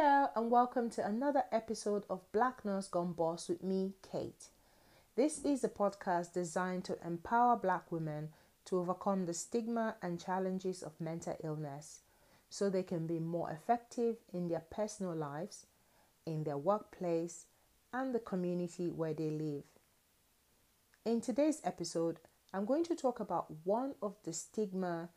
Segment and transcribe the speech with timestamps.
[0.00, 4.44] Hello, and welcome to another episode of Black Nurse Gone Boss with me, Kate.
[5.16, 8.28] This is a podcast designed to empower Black women
[8.66, 12.02] to overcome the stigma and challenges of mental illness
[12.48, 15.66] so they can be more effective in their personal lives,
[16.24, 17.46] in their workplace,
[17.92, 19.64] and the community where they live.
[21.04, 22.20] In today's episode,
[22.54, 25.08] I'm going to talk about one of the stigma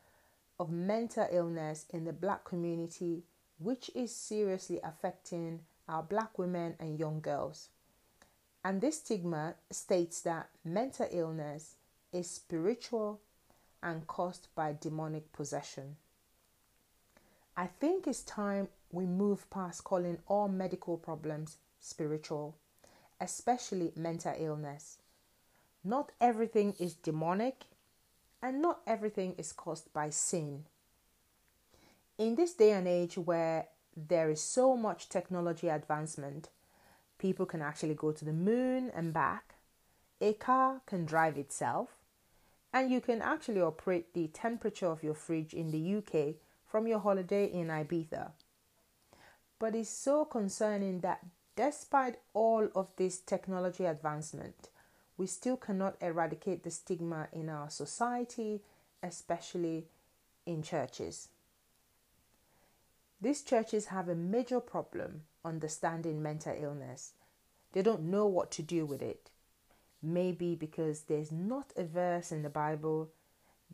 [0.59, 3.25] of mental illness in the black community
[3.61, 7.69] which is seriously affecting our black women and young girls.
[8.63, 11.75] And this stigma states that mental illness
[12.13, 13.19] is spiritual
[13.83, 15.97] and caused by demonic possession.
[17.57, 22.55] I think it's time we move past calling all medical problems spiritual,
[23.19, 24.99] especially mental illness.
[25.83, 27.65] Not everything is demonic,
[28.41, 30.65] and not everything is caused by sin
[32.21, 33.65] in this day and age where
[33.97, 36.49] there is so much technology advancement,
[37.17, 39.55] people can actually go to the moon and back,
[40.21, 41.89] a car can drive itself,
[42.71, 46.99] and you can actually operate the temperature of your fridge in the UK from your
[46.99, 48.31] holiday in Ibiza.
[49.57, 51.25] But it's so concerning that
[51.55, 54.69] despite all of this technology advancement,
[55.17, 58.61] we still cannot eradicate the stigma in our society,
[59.01, 59.87] especially
[60.45, 61.29] in churches.
[63.21, 67.13] These churches have a major problem understanding mental illness.
[67.73, 69.29] They don't know what to do with it.
[70.01, 73.11] Maybe because there's not a verse in the Bible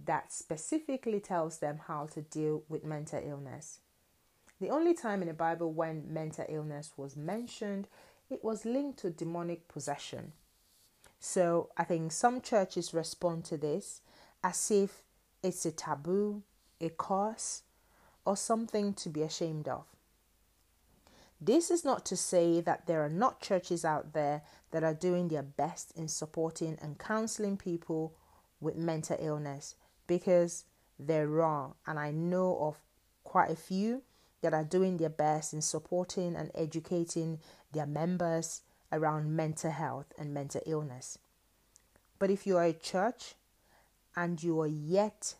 [0.05, 3.79] that specifically tells them how to deal with mental illness.
[4.59, 7.87] The only time in the Bible when mental illness was mentioned,
[8.29, 10.33] it was linked to demonic possession.
[11.19, 14.01] So I think some churches respond to this
[14.43, 15.03] as if
[15.41, 16.43] it's a taboo,
[16.81, 17.63] a curse,
[18.27, 19.85] or something to be ashamed of.
[21.39, 25.29] This is not to say that there are not churches out there that are doing
[25.29, 28.13] their best in supporting and counseling people
[28.59, 29.75] with mental illness
[30.07, 30.65] because
[30.99, 32.81] they're wrong, and I know of
[33.23, 34.01] quite a few
[34.41, 37.39] that are doing their best in supporting and educating
[37.71, 38.61] their members
[38.91, 41.17] around mental health and mental illness.
[42.19, 43.35] But if you are a church
[44.17, 45.35] and you are yet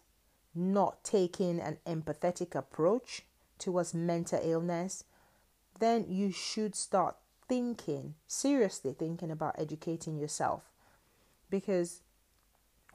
[0.57, 3.23] not taking an empathetic approach
[3.59, 5.03] towards mental illness,
[5.79, 7.15] then you should start
[7.47, 10.63] thinking, seriously thinking about educating yourself.
[11.49, 12.01] Because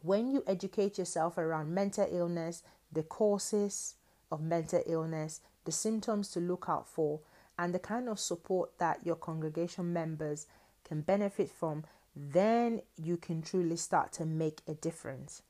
[0.03, 3.95] when you educate yourself around mental illness, the causes
[4.31, 7.21] of mental illness, the symptoms to look out for,
[7.59, 10.47] and the kind of support that your congregation members
[10.85, 11.85] can benefit from,
[12.15, 15.43] then you can truly start to make a difference.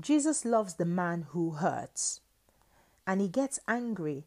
[0.00, 2.20] Jesus loves the man who hurts,
[3.06, 4.24] and he gets angry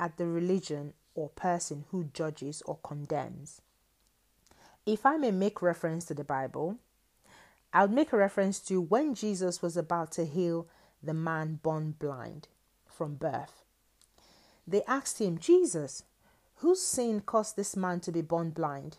[0.00, 3.60] at the religion or person who judges or condemns.
[4.84, 6.78] If I may make reference to the Bible,
[7.72, 10.66] I would make a reference to when Jesus was about to heal
[11.02, 12.48] the man born blind
[12.86, 13.62] from birth.
[14.66, 16.04] They asked him, Jesus,
[16.56, 18.98] whose sin caused this man to be born blind?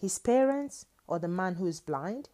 [0.00, 2.28] His parents or the man who is blind?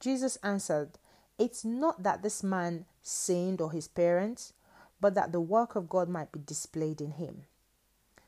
[0.00, 0.98] Jesus answered,
[1.38, 4.52] it's not that this man sinned or his parents,
[5.00, 7.44] but that the work of God might be displayed in him.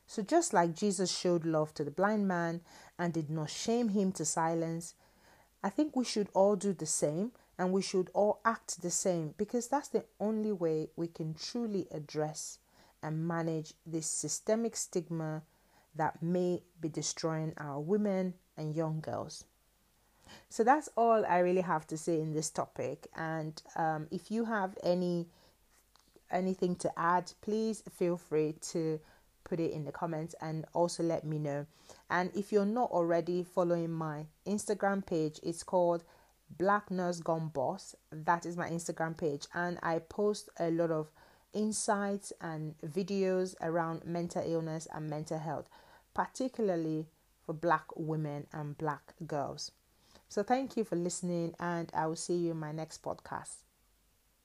[0.05, 2.61] So, just like Jesus showed love to the blind man
[2.97, 4.95] and did not shame him to silence,
[5.63, 9.35] I think we should all do the same and we should all act the same
[9.37, 12.59] because that's the only way we can truly address
[13.03, 15.43] and manage this systemic stigma
[15.95, 19.43] that may be destroying our women and young girls.
[20.49, 23.07] So that's all I really have to say in this topic.
[23.15, 25.27] And um, if you have any
[26.31, 28.99] anything to add, please feel free to
[29.43, 31.65] put it in the comments and also let me know.
[32.09, 36.03] And if you're not already following my Instagram page, it's called
[36.57, 37.95] Black Nurse Gone Boss.
[38.11, 41.11] That is my Instagram page, and I post a lot of
[41.53, 45.67] insights and videos around mental illness and mental health,
[46.13, 47.07] particularly
[47.45, 49.71] for black women and black girls.
[50.29, 53.68] So thank you for listening, and I will see you in my next podcast.